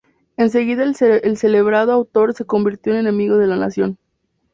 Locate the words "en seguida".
0.35-0.83